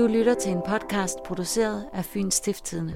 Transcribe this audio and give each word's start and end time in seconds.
Du 0.00 0.06
lytter 0.06 0.34
til 0.34 0.52
en 0.52 0.62
podcast 0.68 1.18
produceret 1.24 1.86
af 1.92 2.04
Fyns 2.04 2.34
Stiftstidende. 2.34 2.92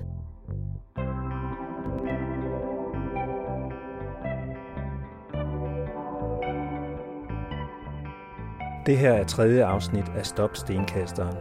Det 8.86 8.98
her 8.98 9.12
er 9.12 9.24
tredje 9.24 9.64
afsnit 9.64 10.08
af 10.08 10.26
Stop 10.26 10.56
Stenkasteren. 10.56 11.36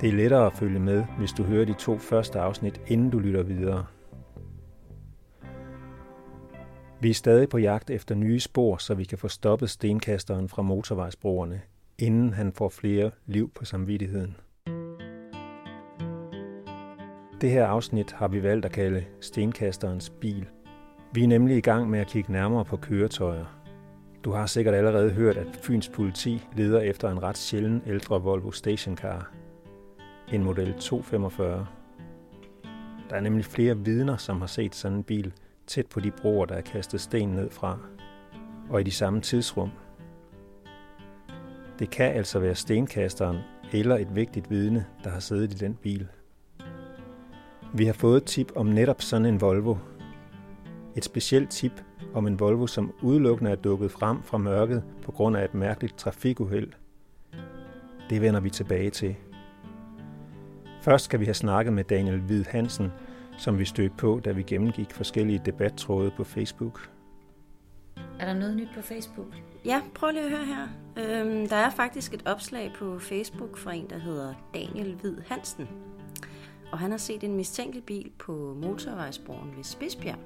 Det 0.00 0.08
er 0.08 0.12
lettere 0.12 0.46
at 0.46 0.52
følge 0.52 0.80
med, 0.80 1.04
hvis 1.18 1.32
du 1.32 1.42
hører 1.42 1.64
de 1.64 1.74
to 1.74 1.98
første 1.98 2.40
afsnit, 2.40 2.80
inden 2.86 3.10
du 3.10 3.18
lytter 3.18 3.42
videre. 3.42 3.86
Vi 7.00 7.10
er 7.10 7.14
stadig 7.14 7.48
på 7.48 7.58
jagt 7.58 7.90
efter 7.90 8.14
nye 8.14 8.40
spor, 8.40 8.76
så 8.76 8.94
vi 8.94 9.04
kan 9.04 9.18
få 9.18 9.28
stoppet 9.28 9.70
stenkasteren 9.70 10.48
fra 10.48 10.62
motorvejsbroerne, 10.62 11.62
inden 11.98 12.32
han 12.32 12.52
får 12.52 12.68
flere 12.68 13.10
liv 13.26 13.50
på 13.54 13.64
samvittigheden. 13.64 14.36
Det 17.40 17.50
her 17.50 17.66
afsnit 17.66 18.12
har 18.12 18.28
vi 18.28 18.42
valgt 18.42 18.64
at 18.64 18.72
kalde 18.72 19.04
Stenkasterens 19.20 20.10
bil. 20.10 20.46
Vi 21.12 21.22
er 21.24 21.28
nemlig 21.28 21.56
i 21.56 21.60
gang 21.60 21.90
med 21.90 21.98
at 22.00 22.06
kigge 22.06 22.32
nærmere 22.32 22.64
på 22.64 22.76
køretøjer. 22.76 23.44
Du 24.24 24.30
har 24.30 24.46
sikkert 24.46 24.74
allerede 24.74 25.10
hørt, 25.10 25.36
at 25.36 25.56
Fyns 25.62 25.88
politi 25.88 26.46
leder 26.56 26.80
efter 26.80 27.10
en 27.10 27.22
ret 27.22 27.38
sjælden 27.38 27.82
ældre 27.86 28.22
Volvo 28.22 28.50
stationcar. 28.50 29.32
En 30.32 30.44
model 30.44 30.74
245. 30.80 31.66
Der 33.10 33.16
er 33.16 33.20
nemlig 33.20 33.44
flere 33.44 33.78
vidner, 33.78 34.16
som 34.16 34.40
har 34.40 34.46
set 34.46 34.74
sådan 34.74 34.96
en 34.96 35.04
bil 35.04 35.32
tæt 35.66 35.86
på 35.86 36.00
de 36.00 36.10
broer, 36.10 36.46
der 36.46 36.54
er 36.54 36.60
kastet 36.60 37.00
sten 37.00 37.28
ned 37.28 37.50
fra. 37.50 37.78
Og 38.70 38.80
i 38.80 38.84
de 38.84 38.90
samme 38.90 39.20
tidsrum– 39.20 39.70
det 41.78 41.90
kan 41.90 42.12
altså 42.12 42.38
være 42.38 42.54
stenkasteren 42.54 43.38
eller 43.72 43.96
et 43.96 44.14
vigtigt 44.14 44.50
vidne, 44.50 44.86
der 45.04 45.10
har 45.10 45.20
siddet 45.20 45.52
i 45.52 45.56
den 45.56 45.74
bil. 45.74 46.08
Vi 47.74 47.84
har 47.84 47.92
fået 47.92 48.24
tip 48.24 48.52
om 48.56 48.66
netop 48.66 49.02
sådan 49.02 49.26
en 49.26 49.40
Volvo. 49.40 49.76
Et 50.96 51.04
specielt 51.04 51.50
tip 51.50 51.72
om 52.14 52.26
en 52.26 52.40
Volvo, 52.40 52.66
som 52.66 52.94
udelukkende 53.02 53.50
er 53.50 53.56
dukket 53.56 53.90
frem 53.90 54.22
fra 54.22 54.38
mørket 54.38 54.82
på 55.02 55.12
grund 55.12 55.36
af 55.36 55.44
et 55.44 55.54
mærkeligt 55.54 55.98
trafikuheld. 55.98 56.72
Det 58.10 58.20
vender 58.20 58.40
vi 58.40 58.50
tilbage 58.50 58.90
til. 58.90 59.16
Først 60.82 61.04
skal 61.04 61.20
vi 61.20 61.24
have 61.24 61.34
snakket 61.34 61.72
med 61.72 61.84
Daniel 61.84 62.20
Hvid 62.20 62.44
Hansen, 62.44 62.92
som 63.38 63.58
vi 63.58 63.64
stødte 63.64 63.94
på, 63.98 64.20
da 64.24 64.32
vi 64.32 64.42
gennemgik 64.42 64.92
forskellige 64.92 65.42
debattråde 65.44 66.10
på 66.16 66.24
Facebook. 66.24 66.95
Er 68.20 68.26
der 68.26 68.34
noget 68.34 68.56
nyt 68.56 68.68
på 68.74 68.82
Facebook? 68.82 69.26
Ja, 69.64 69.82
prøv 69.94 70.10
lige 70.10 70.24
at 70.24 70.30
høre 70.30 70.44
her. 70.44 70.68
Øhm, 70.96 71.48
der 71.48 71.56
er 71.56 71.70
faktisk 71.70 72.14
et 72.14 72.22
opslag 72.26 72.72
på 72.78 72.98
Facebook 72.98 73.58
fra 73.58 73.72
en, 73.72 73.90
der 73.90 73.98
hedder 73.98 74.34
Daniel 74.54 74.94
Hvid 74.94 75.16
Hansen. 75.26 75.68
Og 76.72 76.78
han 76.78 76.90
har 76.90 76.98
set 76.98 77.24
en 77.24 77.36
mistænkelig 77.36 77.84
bil 77.84 78.10
på 78.18 78.56
motorvejsbroen 78.62 79.56
ved 79.56 79.64
Spidsbjerg. 79.64 80.18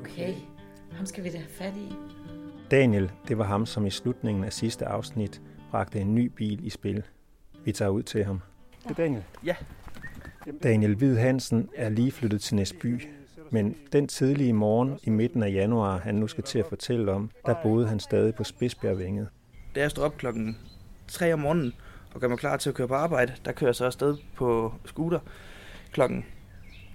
Okay, 0.00 0.34
ham 0.92 1.06
skal 1.06 1.24
vi 1.24 1.30
da 1.30 1.36
have 1.36 1.48
fat 1.48 1.76
i. 1.76 1.92
Daniel, 2.70 3.12
det 3.28 3.38
var 3.38 3.44
ham, 3.44 3.66
som 3.66 3.86
i 3.86 3.90
slutningen 3.90 4.44
af 4.44 4.52
sidste 4.52 4.86
afsnit 4.86 5.42
bragte 5.70 6.00
en 6.00 6.14
ny 6.14 6.26
bil 6.26 6.66
i 6.66 6.70
spil. 6.70 7.02
Vi 7.64 7.72
tager 7.72 7.88
ud 7.88 8.02
til 8.02 8.24
ham. 8.24 8.40
Det 8.82 8.90
er 8.90 8.94
Daniel. 8.94 9.24
Ja. 9.44 9.56
Daniel 10.62 10.94
Hvid 10.94 11.16
Hansen 11.16 11.68
er 11.74 11.88
lige 11.88 12.12
flyttet 12.12 12.40
til 12.40 12.56
Næsby, 12.56 13.02
men 13.52 13.76
den 13.92 14.08
tidlige 14.08 14.52
morgen 14.52 14.98
i 15.02 15.10
midten 15.10 15.42
af 15.42 15.52
januar, 15.52 15.98
han 15.98 16.14
nu 16.14 16.26
skal 16.26 16.44
til 16.44 16.58
at 16.58 16.66
fortælle 16.66 17.12
om, 17.12 17.30
der 17.46 17.54
boede 17.62 17.88
han 17.88 18.00
stadig 18.00 18.34
på 18.34 18.44
Spidsbjergvænget. 18.44 19.28
Da 19.74 19.80
jeg 19.80 19.90
står 19.90 20.02
op 20.02 20.16
klokken 20.16 20.58
3 21.08 21.32
om 21.32 21.38
morgenen 21.38 21.72
og 22.14 22.20
gør 22.20 22.28
mig 22.28 22.38
klar 22.38 22.56
til 22.56 22.68
at 22.68 22.74
køre 22.74 22.88
på 22.88 22.94
arbejde, 22.94 23.32
der 23.44 23.52
kører 23.52 23.68
jeg 23.68 23.74
så 23.74 23.84
afsted 23.84 24.16
på 24.36 24.72
scooter 24.84 25.20
klokken 25.92 26.24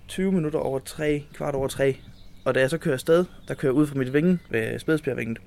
20 0.08 0.32
minutter 0.32 0.60
over 0.60 0.80
3, 0.80 1.24
kvart 1.34 1.56
over 1.56 1.68
3. 1.68 1.98
Og 2.46 2.56
da 2.56 2.60
jeg 2.60 2.70
så 2.70 2.78
kører 2.78 2.96
afsted, 2.96 3.26
der 3.48 3.54
kører 3.54 3.72
jeg 3.72 3.80
ud 3.80 3.88
fra 3.88 3.98
mit 3.98 4.14
vinge 4.14 4.40
ved 4.50 4.80
Spidsbjergvænget. 4.80 5.42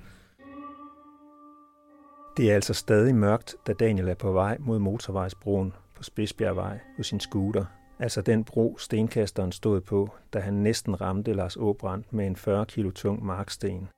Det 2.37 2.51
er 2.51 2.55
altså 2.55 2.73
stadig 2.73 3.15
mørkt, 3.15 3.55
da 3.67 3.73
Daniel 3.73 4.07
er 4.07 4.13
på 4.13 4.31
vej 4.31 4.57
mod 4.59 4.79
motorvejsbroen 4.79 5.73
på 5.95 6.03
Spidsbjergvej 6.03 6.79
på 6.97 7.03
sin 7.03 7.19
scooter– 7.19 7.65
Altså 8.01 8.21
den 8.21 8.43
bro, 8.43 8.77
stenkasteren 8.77 9.51
stod 9.51 9.81
på, 9.81 10.09
da 10.33 10.39
han 10.39 10.53
næsten 10.53 11.01
ramte 11.01 11.33
Lars 11.33 11.57
Åbrand 11.57 12.03
med 12.11 12.27
en 12.27 12.35
40 12.35 12.65
kilo 12.65 12.91
tung 12.91 13.25
marksten. 13.25 13.89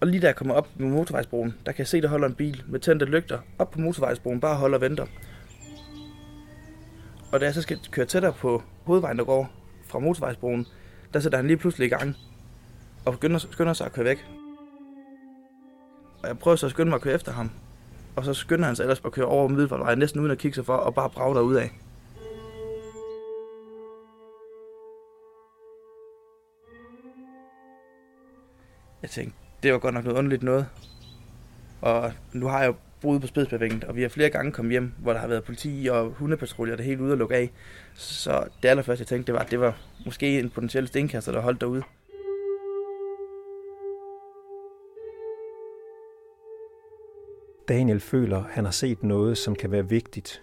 Og 0.00 0.06
lige 0.06 0.20
da 0.20 0.26
jeg 0.26 0.36
kommer 0.36 0.54
op 0.54 0.68
med 0.76 0.88
motorvejsbroen, 0.88 1.54
der 1.66 1.72
kan 1.72 1.78
jeg 1.78 1.86
se, 1.86 2.00
der 2.00 2.08
holder 2.08 2.28
en 2.28 2.34
bil 2.34 2.62
med 2.68 2.80
tændte 2.80 3.06
lygter 3.06 3.38
op 3.58 3.70
på 3.70 3.80
motorvejsbroen, 3.80 4.40
bare 4.40 4.56
holder 4.56 4.78
og 4.78 4.82
venter. 4.82 5.06
Og 7.32 7.40
da 7.40 7.44
jeg 7.44 7.54
så 7.54 7.62
skal 7.62 7.78
køre 7.90 8.06
tættere 8.06 8.32
på 8.32 8.62
hovedvejen, 8.84 9.18
der 9.18 9.24
går 9.24 9.50
fra 9.84 9.98
motorvejsbroen, 9.98 10.66
der 11.14 11.20
sætter 11.20 11.38
han 11.38 11.46
lige 11.46 11.56
pludselig 11.56 11.86
i 11.86 11.90
gang 11.90 12.16
og 13.04 13.12
begynder, 13.12 13.38
skynder 13.38 13.72
sig 13.72 13.86
at 13.86 13.92
køre 13.92 14.04
væk. 14.04 14.24
Og 16.22 16.28
jeg 16.28 16.38
prøver 16.38 16.56
så 16.56 16.66
at 16.66 16.72
skynde 16.72 16.88
mig 16.88 16.96
at 16.96 17.02
køre 17.02 17.14
efter 17.14 17.32
ham, 17.32 17.50
og 18.16 18.24
så 18.24 18.34
skynder 18.34 18.66
han 18.66 18.76
sig 18.76 18.82
ellers 18.82 19.02
at 19.04 19.12
køre 19.12 19.26
over 19.26 19.48
Middelfartvejen, 19.48 19.98
næsten 19.98 20.20
uden 20.20 20.32
at 20.32 20.38
kigge 20.38 20.54
sig 20.54 20.66
for, 20.66 20.76
og 20.76 20.94
bare 20.94 21.10
brage 21.10 21.42
ud 21.42 21.54
af. 21.54 21.70
Jeg 29.02 29.10
tænkte, 29.10 29.38
det 29.62 29.72
var 29.72 29.78
godt 29.78 29.94
nok 29.94 30.04
noget 30.04 30.18
underligt 30.18 30.42
noget. 30.42 30.66
Og 31.80 32.12
nu 32.32 32.46
har 32.46 32.60
jeg 32.60 32.66
jo 32.66 32.74
boet 33.00 33.20
på 33.20 33.26
Spidsbjergvænget, 33.26 33.84
og 33.84 33.96
vi 33.96 34.02
har 34.02 34.08
flere 34.08 34.30
gange 34.30 34.52
kommet 34.52 34.72
hjem, 34.72 34.92
hvor 34.98 35.12
der 35.12 35.20
har 35.20 35.26
været 35.28 35.44
politi 35.44 35.88
og 35.92 36.10
hundepatruljer, 36.10 36.76
der 36.76 36.82
helt 36.82 37.00
ude 37.00 37.12
at 37.12 37.18
lukke 37.18 37.36
af. 37.36 37.50
Så 37.94 38.44
det 38.62 38.68
allerførste, 38.68 39.02
jeg 39.02 39.06
tænkte, 39.06 39.26
det 39.26 39.34
var, 39.34 39.44
at 39.44 39.50
det 39.50 39.60
var 39.60 39.80
måske 40.04 40.38
en 40.38 40.50
potentiel 40.50 40.88
stenkaster, 40.88 41.32
der 41.32 41.40
holdt 41.40 41.60
derude. 41.60 41.82
Daniel 47.68 48.00
føler, 48.00 48.44
han 48.50 48.64
har 48.64 48.72
set 48.72 49.02
noget, 49.02 49.38
som 49.38 49.54
kan 49.54 49.70
være 49.70 49.88
vigtigt. 49.88 50.42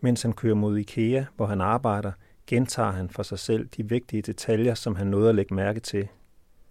Mens 0.00 0.22
han 0.22 0.32
kører 0.32 0.54
mod 0.54 0.78
IKEA, 0.78 1.24
hvor 1.36 1.46
han 1.46 1.60
arbejder, 1.60 2.12
gentager 2.46 2.90
han 2.90 3.10
for 3.10 3.22
sig 3.22 3.38
selv 3.38 3.66
de 3.66 3.88
vigtige 3.88 4.22
detaljer, 4.22 4.74
som 4.74 4.96
han 4.96 5.06
nåede 5.06 5.28
at 5.28 5.34
lægge 5.34 5.54
mærke 5.54 5.80
til. 5.80 6.08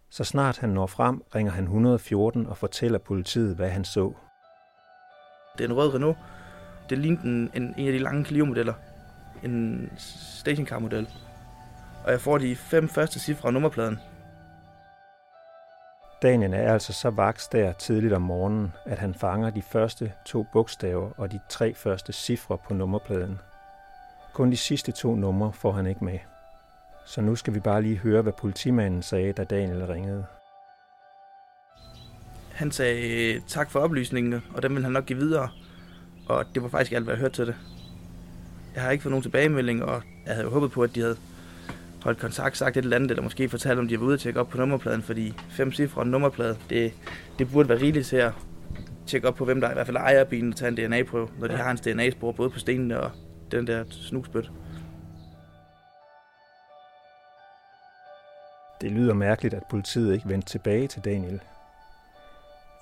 Så 0.10 0.24
snart 0.24 0.58
han 0.58 0.70
når 0.70 0.88
frem, 0.88 1.22
ringer 1.36 1.52
han 1.52 1.64
114 1.64 2.48
og 2.48 2.58
fortæller 2.58 3.00
politiet, 3.00 3.56
hvad 3.56 3.70
han 3.70 3.86
så. 3.86 4.14
Det 5.58 5.64
er 5.64 5.68
en 5.70 5.76
rød 5.76 5.94
Renault. 5.94 6.18
Det 6.90 6.98
lignede 6.98 7.24
en, 7.24 7.52
en, 7.56 7.74
en 7.78 7.88
af 7.88 7.94
de 7.94 8.00
lange 8.00 8.26
Clio-modeller. 8.26 8.74
En 9.44 9.90
stationcar-model. 9.98 11.08
Og 12.06 12.12
jeg 12.12 12.22
får 12.22 12.38
de 12.38 12.56
fem 12.56 12.90
første 12.90 13.20
cifre 13.20 13.48
af 13.48 13.54
nummerpladen. 13.54 14.00
Daniel 16.22 16.54
er 16.54 16.74
altså 16.74 16.94
så 16.94 17.10
vaks 17.10 17.48
der 17.48 17.74
tidligt 17.74 18.14
om 18.14 18.22
morgenen, 18.22 18.74
at 18.86 19.00
han 19.00 19.14
fanger 19.14 19.50
de 19.50 19.62
første 19.62 20.14
to 20.26 20.46
bogstaver 20.54 21.10
og 21.18 21.32
de 21.32 21.40
tre 21.50 21.74
første 21.74 22.14
cifre 22.14 22.58
på 22.58 22.74
nummerpladen. 22.74 23.40
Kun 24.34 24.52
de 24.52 24.58
sidste 24.58 24.92
to 24.92 25.16
numre 25.16 25.54
får 25.54 25.72
han 25.72 25.88
ikke 25.88 26.06
med. 26.06 26.20
Så 27.06 27.22
nu 27.22 27.36
skal 27.36 27.54
vi 27.54 27.60
bare 27.60 27.82
lige 27.82 27.98
høre, 27.98 28.22
hvad 28.22 28.34
politimanden 28.34 29.02
sagde, 29.02 29.34
da 29.34 29.44
Daniel 29.44 29.86
ringede. 29.86 30.26
Han 32.54 32.72
sagde 32.72 33.42
tak 33.48 33.72
for 33.72 33.80
oplysningen, 33.80 34.44
og 34.56 34.64
dem 34.64 34.76
vil 34.76 34.84
han 34.84 34.92
nok 34.92 35.06
give 35.06 35.20
videre. 35.20 35.50
Og 36.30 36.46
det 36.56 36.64
var 36.64 36.70
faktisk 36.70 36.92
alt, 36.92 37.04
hvad 37.04 37.14
jeg 37.14 37.20
hørte 37.20 37.36
til 37.36 37.48
det. 37.48 37.56
Jeg 38.76 38.84
har 38.84 38.92
ikke 38.92 39.02
fået 39.02 39.12
nogen 39.12 39.24
tilbagemelding, 39.24 39.84
og 39.84 40.02
jeg 40.26 40.34
havde 40.34 40.46
jo 40.46 40.54
håbet 40.54 40.72
på, 40.72 40.84
at 40.84 40.96
de 40.96 41.02
havde 41.02 41.18
holdt 42.08 42.20
kontakt, 42.20 42.58
sagt 42.58 42.78
et 42.78 42.84
eller 42.84 42.96
andet, 42.96 43.12
eller 43.12 43.24
måske 43.24 43.50
fortalt, 43.50 43.80
om 43.80 43.88
de 43.88 44.00
var 44.00 44.06
ude 44.06 44.14
at 44.14 44.20
tjekke 44.20 44.40
op 44.40 44.50
på 44.50 44.58
nummerpladen, 44.58 45.02
fordi 45.02 45.34
fem 45.50 45.72
cifre 45.72 46.02
og 46.02 46.08
nummerplade, 46.08 46.58
det, 46.70 46.94
det 47.40 47.52
burde 47.52 47.70
være 47.70 47.82
rigeligt 47.82 48.08
til 48.08 48.18
at 48.18 48.32
tjekke 49.08 49.28
op 49.28 49.36
på, 49.36 49.46
hvem 49.46 49.62
der 49.62 49.70
i 49.70 49.74
hvert 49.74 49.86
fald 49.86 49.98
ejer 49.98 50.24
bilen 50.24 50.50
og 50.50 50.56
tage 50.56 50.86
en 50.86 50.92
DNA-prøve, 50.92 51.30
når 51.40 51.48
de 51.48 51.58
har 51.58 51.72
en 51.72 51.78
DNA-spor 51.78 52.32
både 52.32 52.50
på 52.50 52.60
stenene 52.60 53.00
og 53.00 53.12
den 53.52 53.68
der 53.68 53.84
snusbøt. 53.90 54.52
Det 58.82 58.92
lyder 58.92 59.14
mærkeligt, 59.14 59.54
at 59.54 59.64
politiet 59.70 60.14
ikke 60.14 60.30
vendte 60.30 60.48
tilbage 60.48 60.88
til 60.88 61.02
Daniel. 61.06 61.42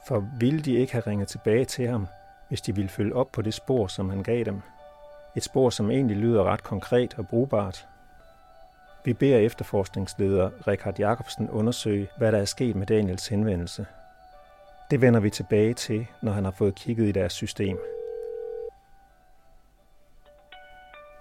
For 0.08 0.28
ville 0.40 0.62
de 0.62 0.74
ikke 0.76 0.94
have 0.94 1.04
ringet 1.08 1.28
tilbage 1.28 1.66
til 1.66 1.88
ham, 1.88 2.08
hvis 2.50 2.62
de 2.62 2.76
ville 2.76 2.90
følge 2.90 3.16
op 3.16 3.32
på 3.32 3.42
det 3.42 3.54
spor, 3.54 3.88
som 3.88 4.10
han 4.10 4.24
gav 4.24 4.44
dem? 4.44 4.62
Et 5.36 5.44
spor, 5.44 5.70
som 5.70 5.92
egentlig 5.92 6.18
lyder 6.18 6.44
ret 6.44 6.64
konkret 6.64 7.14
og 7.18 7.28
brugbart, 7.28 7.88
vi 9.06 9.14
beder 9.14 9.38
efterforskningsleder 9.38 10.68
Richard 10.68 11.00
Jacobsen 11.00 11.50
undersøge, 11.50 12.08
hvad 12.18 12.32
der 12.32 12.38
er 12.38 12.46
sket 12.46 12.76
med 12.76 12.88
Daniels 12.88 13.28
henvendelse. 13.28 13.86
Det 14.92 15.02
vender 15.02 15.20
vi 15.20 15.30
tilbage 15.30 15.74
til, 15.74 16.08
når 16.24 16.32
han 16.32 16.44
har 16.44 16.56
fået 16.58 16.76
kigget 16.76 17.06
i 17.08 17.12
deres 17.12 17.34
system. 17.34 17.78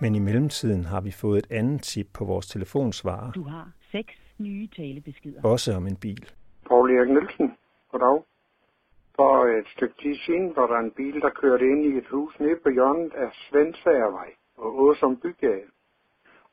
Men 0.00 0.14
i 0.14 0.18
mellemtiden 0.18 0.84
har 0.84 1.00
vi 1.00 1.10
fået 1.10 1.38
et 1.38 1.50
andet 1.50 1.82
tip 1.82 2.06
på 2.14 2.24
vores 2.24 2.46
telefonsvarer. 2.46 3.32
Du 3.32 3.42
har 3.42 3.68
seks 3.92 4.14
nye 4.38 4.68
talebeskeder. 4.76 5.40
Også 5.44 5.76
om 5.76 5.86
en 5.86 5.96
bil. 5.96 6.24
Paul 6.68 6.90
Erik 6.90 7.10
Nielsen. 7.10 7.56
Goddag. 7.90 9.58
et 9.58 9.68
stykke 9.76 9.94
tid 10.02 10.16
siden, 10.26 10.52
hvor 10.54 10.66
der 10.66 10.74
er 10.74 10.84
en 10.88 10.94
bil, 10.96 11.20
der 11.20 11.30
kørte 11.30 11.64
ind 11.64 11.84
i 11.84 11.98
et 11.98 12.08
hus 12.10 12.32
nede 12.40 12.56
på 12.62 12.68
hjørnet 12.70 13.12
af 13.14 13.28
Svendsagervej 13.32 14.30
og 14.56 14.82
Åsum 14.82 15.16
Bygade. 15.16 15.68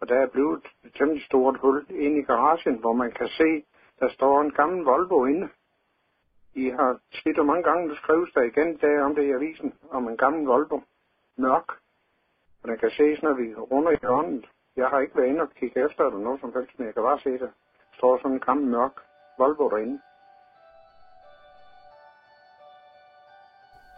Og 0.02 0.08
der 0.10 0.16
er 0.16 0.28
blevet 0.28 0.66
et 0.84 0.94
temmelig 0.94 1.24
stort 1.26 1.58
hul 1.58 1.86
ind 1.90 2.18
i 2.18 2.22
garagen, 2.22 2.76
hvor 2.80 2.94
man 2.94 3.12
kan 3.12 3.28
se, 3.28 3.64
der 4.00 4.10
står 4.10 4.42
en 4.42 4.52
gammel 4.52 4.84
Volvo 4.84 5.26
inde. 5.26 5.50
I 6.54 6.70
har 6.70 7.00
tit 7.12 7.40
og 7.40 7.46
mange 7.46 7.64
gange, 7.64 7.90
der 7.90 7.96
skrives 7.96 8.32
der 8.34 8.42
igen 8.42 8.78
der 8.78 9.04
om 9.04 9.16
det 9.16 9.24
i 9.24 9.32
avisen, 9.32 9.74
om 9.92 10.08
en 10.08 10.18
gammel 10.18 10.46
Volvo. 10.46 10.80
Mørk. 11.38 11.70
Og 12.64 12.70
den 12.70 12.78
kan 12.78 12.90
ses, 12.90 13.22
når 13.24 13.34
vi 13.34 13.56
runder 13.56 13.92
i 13.92 13.98
hånden. 14.04 14.46
Jeg 14.76 14.88
har 14.88 15.00
ikke 15.00 15.18
været 15.18 15.28
inde 15.28 15.42
og 15.42 15.50
kigge 15.60 15.86
efter 15.86 16.06
eller 16.06 16.20
noget 16.20 16.40
som 16.42 16.54
helst, 16.56 16.80
men 16.80 16.86
jeg 16.86 16.94
kan 16.94 17.04
bare 17.04 17.20
se, 17.20 17.40
der 17.40 17.50
står 17.98 18.18
sådan 18.18 18.32
en 18.32 18.40
gammel 18.40 18.68
mørk 18.68 18.96
Volvo 19.38 19.70
derinde. 19.70 20.00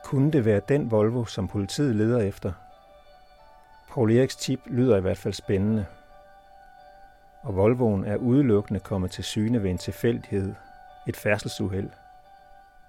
Kunne 0.05 0.31
det 0.31 0.45
være 0.45 0.61
den 0.67 0.91
Volvo, 0.91 1.25
som 1.25 1.47
politiet 1.47 1.95
leder 1.95 2.27
efter? 2.27 2.62
Paul 3.93 4.11
Eriks 4.11 4.35
tip 4.35 4.59
lyder 4.65 4.97
i 4.97 5.01
hvert 5.01 5.17
fald 5.17 5.33
spændende. 5.33 5.85
Og 7.41 7.55
Volvoen 7.55 8.05
er 8.05 8.15
udelukkende 8.15 8.79
kommet 8.79 9.11
til 9.11 9.23
syne 9.23 9.63
ved 9.63 9.69
en 9.69 9.77
tilfældighed, 9.77 10.53
et 11.07 11.15
færdselsuheld. 11.15 11.89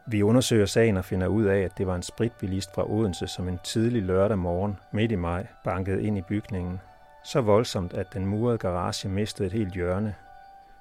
Vi 0.06 0.22
undersøger 0.22 0.66
sagen 0.66 0.96
og 0.96 1.04
finder 1.04 1.26
ud 1.26 1.44
af, 1.44 1.58
at 1.60 1.78
det 1.78 1.86
var 1.86 1.94
en 1.94 2.02
spritbilist 2.02 2.74
fra 2.74 2.90
Odense, 2.90 3.26
som 3.26 3.48
en 3.48 3.58
tidlig 3.64 4.02
lørdag 4.02 4.38
morgen 4.38 4.76
midt 4.92 5.12
i 5.12 5.16
maj 5.16 5.46
bankede 5.64 6.02
ind 6.02 6.18
i 6.18 6.22
bygningen. 6.22 6.80
Så 7.24 7.40
voldsomt, 7.40 7.92
at 7.92 8.06
den 8.12 8.26
murede 8.26 8.58
garage 8.58 9.08
mistede 9.08 9.46
et 9.46 9.52
helt 9.52 9.74
hjørne, 9.74 10.14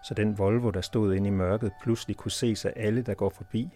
så 0.03 0.13
den 0.13 0.37
Volvo, 0.37 0.69
der 0.69 0.81
stod 0.81 1.13
inde 1.13 1.27
i 1.27 1.31
mørket, 1.31 1.71
pludselig 1.81 2.17
kunne 2.17 2.31
ses 2.31 2.65
af 2.65 2.73
alle, 2.75 3.01
der 3.01 3.13
går 3.13 3.29
forbi. 3.29 3.69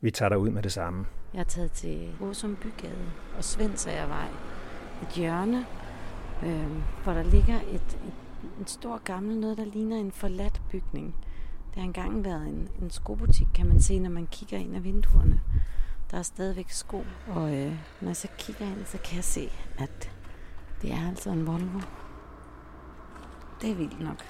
Vi 0.00 0.10
tager 0.10 0.36
ud 0.36 0.50
med 0.50 0.62
det 0.62 0.72
samme. 0.72 1.06
Jeg 1.34 1.40
er 1.40 1.44
taget 1.44 1.72
til 1.72 2.16
Åsum 2.20 2.56
Bygade 2.56 3.10
og 3.36 3.44
Svendsagervej. 3.44 4.57
Et 5.02 5.08
hjørne, 5.08 5.66
øh, 6.42 6.70
hvor 7.04 7.12
der 7.12 7.22
ligger 7.22 7.60
et, 7.60 7.98
et, 8.06 8.14
en 8.58 8.66
stor 8.66 8.98
gammel 9.04 9.38
noget, 9.38 9.58
der 9.58 9.64
ligner 9.64 9.96
en 9.96 10.12
forladt 10.12 10.62
bygning. 10.70 11.14
Det 11.68 11.76
har 11.76 11.82
engang 11.82 12.24
været 12.24 12.48
en, 12.48 12.68
en 12.82 12.90
skobutik, 12.90 13.46
kan 13.54 13.66
man 13.66 13.80
se, 13.80 13.98
når 13.98 14.10
man 14.10 14.26
kigger 14.26 14.58
ind 14.58 14.76
ad 14.76 14.80
vinduerne. 14.80 15.40
Der 16.10 16.18
er 16.18 16.22
stadigvæk 16.22 16.70
sko, 16.70 17.04
og 17.28 17.54
øh, 17.54 17.72
når 18.00 18.08
jeg 18.08 18.16
så 18.16 18.28
kigger 18.38 18.66
ind, 18.66 18.86
så 18.86 18.98
kan 18.98 19.16
jeg 19.16 19.24
se, 19.24 19.50
at 19.78 20.10
det 20.82 20.92
er 20.92 21.08
altså 21.08 21.30
en 21.30 21.46
Volvo. 21.46 21.80
Det 23.60 23.70
er 23.70 23.74
vildt 23.74 24.00
nok. 24.00 24.24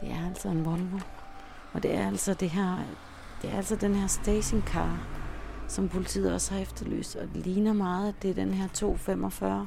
Det 0.00 0.10
er 0.10 0.26
altså 0.26 0.48
en 0.48 0.64
Volvo. 0.64 0.98
Og 1.72 1.82
det 1.82 1.94
er 1.94 2.06
altså 2.06 2.34
det 2.34 2.50
her, 2.50 2.78
det 3.46 3.52
er 3.52 3.56
altså 3.56 3.76
den 3.76 3.94
her 3.94 4.06
stationcar, 4.06 4.98
som 5.68 5.88
politiet 5.88 6.34
også 6.34 6.54
har 6.54 6.60
efterlyst. 6.60 7.16
Og 7.16 7.28
det 7.34 7.46
ligner 7.46 7.72
meget, 7.72 8.08
at 8.08 8.14
det 8.22 8.30
er 8.30 8.34
den 8.34 8.54
her 8.54 8.68
245, 8.68 9.66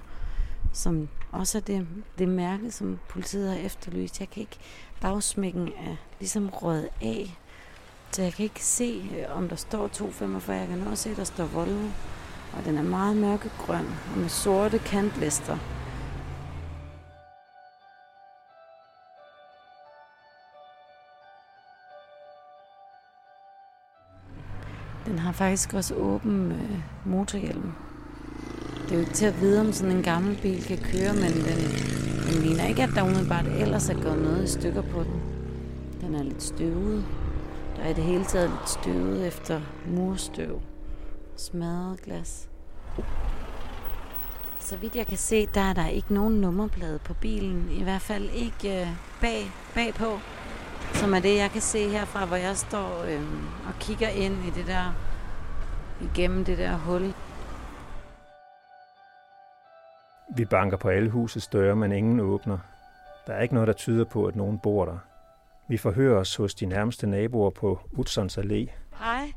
som 0.73 1.07
også 1.31 1.57
er 1.57 1.61
det, 1.61 1.87
det 2.17 2.27
mærke, 2.27 2.71
som 2.71 2.99
politiet 3.09 3.49
har 3.49 3.57
efterlyst. 3.57 4.19
Jeg 4.19 4.29
kan 4.29 4.41
ikke 4.41 4.57
bagsmækken 5.01 5.67
er 5.67 5.95
ligesom 6.19 6.49
rød 6.49 6.87
af. 7.01 7.37
Så 8.11 8.21
jeg 8.21 8.33
kan 8.33 8.43
ikke 8.43 8.65
se, 8.65 9.09
øh, 9.17 9.37
om 9.37 9.49
der 9.49 9.55
står 9.55 9.87
245. 9.87 10.57
Jeg 10.57 10.67
kan 10.67 10.87
også 10.87 11.03
se, 11.03 11.09
at 11.09 11.17
der 11.17 11.23
står 11.23 11.45
Volvo. 11.45 11.87
Og 12.57 12.65
den 12.65 12.77
er 12.77 12.83
meget 12.83 13.17
mørkegrøn 13.17 13.85
og 14.13 14.17
med 14.17 14.29
sorte 14.29 14.79
kantlister. 14.79 15.57
Den 25.09 25.19
har 25.19 25.31
faktisk 25.31 25.73
også 25.73 25.95
åben 25.95 26.51
øh, 26.51 26.79
motorhjelm. 27.05 27.71
Det 28.83 28.91
er 28.91 28.95
jo 28.95 28.99
ikke 28.99 29.13
til 29.13 29.25
at 29.25 29.41
vide, 29.41 29.61
om 29.61 29.71
sådan 29.71 29.95
en 29.95 30.03
gammel 30.03 30.39
bil 30.41 30.63
kan 30.63 30.77
køre, 30.77 31.13
men 31.13 31.31
den, 31.31 31.59
den 32.27 32.41
ligner 32.41 32.65
ikke, 32.65 32.83
at 32.83 32.89
der 32.95 33.03
umiddelbart 33.03 33.45
ellers 33.45 33.89
er 33.89 34.03
gået 34.03 34.21
noget 34.21 34.43
i 34.43 34.47
stykker 34.47 34.81
på 34.81 35.03
den. 35.03 35.21
Den 36.01 36.15
er 36.15 36.23
lidt 36.23 36.43
støvet. 36.43 37.05
Der 37.75 37.83
er 37.83 37.89
i 37.89 37.93
det 37.93 38.03
hele 38.03 38.25
taget 38.25 38.49
lidt 38.49 38.69
støvet 38.69 39.27
efter 39.27 39.61
murstøv. 39.87 40.61
Smadret 41.37 42.01
glas. 42.01 42.49
Så 44.59 44.77
vidt 44.77 44.95
jeg 44.95 45.07
kan 45.07 45.17
se, 45.17 45.47
der 45.53 45.61
er 45.61 45.73
der 45.73 45.87
ikke 45.87 46.13
nogen 46.13 46.41
nummerplade 46.41 46.99
på 46.99 47.13
bilen. 47.13 47.69
I 47.71 47.83
hvert 47.83 48.01
fald 48.01 48.29
ikke 48.33 48.81
øh, 48.81 48.87
bag, 49.21 49.51
bagpå. 49.75 50.19
Som 50.93 51.13
er 51.13 51.19
det, 51.19 51.37
jeg 51.37 51.49
kan 51.51 51.61
se 51.61 51.89
herfra, 51.89 52.25
hvor 52.25 52.35
jeg 52.35 52.57
står 52.57 53.03
øh, 53.03 53.21
og 53.67 53.73
kigger 53.79 54.09
ind 54.09 54.33
i 54.33 54.49
det 54.49 54.67
der, 54.67 54.93
igennem 56.01 56.45
det 56.45 56.57
der 56.57 56.77
hul. 56.77 57.13
Vi 60.37 60.45
banker 60.45 60.77
på 60.77 60.89
alle 60.89 61.09
husets 61.09 61.47
døre, 61.47 61.75
men 61.75 61.91
ingen 61.91 62.19
åbner. 62.19 62.57
Der 63.27 63.33
er 63.33 63.41
ikke 63.41 63.53
noget, 63.53 63.67
der 63.67 63.73
tyder 63.73 64.05
på, 64.05 64.25
at 64.25 64.35
nogen 64.35 64.59
bor 64.59 64.85
der. 64.85 64.97
Vi 65.69 65.77
forhører 65.77 66.19
os 66.19 66.35
hos 66.35 66.55
de 66.55 66.65
nærmeste 66.65 67.07
naboer 67.07 67.49
på 67.49 67.79
Utsons 67.91 68.37
Allé. 68.37 68.69
Hej. 68.99 69.33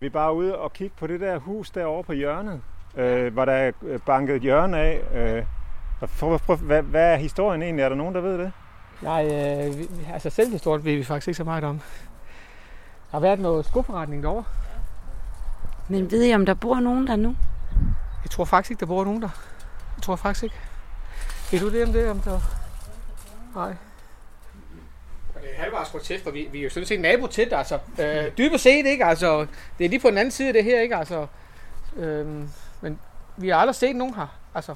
Vi 0.00 0.06
er 0.06 0.10
bare 0.10 0.34
ude 0.34 0.58
og 0.58 0.72
kigge 0.72 0.96
på 0.98 1.06
det 1.06 1.20
der 1.20 1.38
hus 1.38 1.70
derovre 1.70 2.04
på 2.04 2.12
hjørnet, 2.12 2.62
øh, 2.96 3.32
hvor 3.32 3.44
der 3.44 3.52
er 3.52 3.72
banket 4.06 4.36
et 4.36 4.42
hjørne 4.42 4.78
af. 4.78 5.00
Øh, 5.12 5.44
hvad, 6.66 6.82
hvad 6.82 7.12
er 7.12 7.16
historien 7.16 7.62
egentlig? 7.62 7.82
Er 7.82 7.88
der 7.88 7.96
nogen, 7.96 8.14
der 8.14 8.20
ved 8.20 8.38
det? 8.38 8.52
Nej, 9.02 9.24
øh, 9.24 9.78
vi, 9.78 9.88
altså 10.12 10.30
selvhistorien 10.30 10.84
ved 10.84 10.96
vi 10.96 11.04
faktisk 11.04 11.28
ikke 11.28 11.36
så 11.36 11.44
meget 11.44 11.64
om. 11.64 11.78
Der 11.78 13.10
har 13.10 13.20
været 13.20 13.38
noget 13.38 13.66
skoforretning 13.66 14.22
derovre. 14.22 14.44
Men 15.88 16.10
ved 16.10 16.24
I, 16.24 16.34
om 16.34 16.46
der 16.46 16.54
bor 16.54 16.80
nogen 16.80 17.06
der 17.06 17.16
nu? 17.16 17.36
Jeg 18.24 18.30
tror 18.30 18.44
faktisk 18.44 18.70
ikke, 18.70 18.80
der 18.80 18.86
bor 18.86 19.04
nogen 19.04 19.22
der. 19.22 19.28
Jeg 19.96 20.02
tror 20.02 20.16
faktisk 20.16 20.44
ikke. 20.44 20.56
Ved 21.50 21.60
du 21.60 21.72
det 21.72 21.84
om 21.84 21.92
det? 21.92 22.10
Om 22.10 22.20
der... 22.20 22.40
Nej. 23.54 23.74
Det 25.34 25.50
er 25.56 25.62
halvvejs 25.62 25.88
grotesk, 25.88 26.24
for 26.24 26.30
vi, 26.30 26.48
vi 26.52 26.58
er 26.58 26.62
jo 26.62 26.70
sådan 26.70 26.86
set 26.86 27.00
nabo 27.00 27.26
det, 27.26 27.52
altså. 27.52 27.78
Øh, 27.98 28.32
dybest 28.38 28.62
set, 28.62 28.86
ikke? 28.86 29.04
Altså, 29.04 29.46
det 29.78 29.84
er 29.84 29.88
lige 29.88 30.00
på 30.00 30.10
den 30.10 30.18
anden 30.18 30.30
side 30.30 30.48
af 30.48 30.54
det 30.54 30.64
her, 30.64 30.80
ikke? 30.80 30.96
Altså, 30.96 31.26
øh, 31.96 32.26
men 32.80 32.98
vi 33.36 33.48
har 33.48 33.56
aldrig 33.56 33.74
set 33.74 33.96
nogen 33.96 34.14
her, 34.14 34.38
altså. 34.54 34.74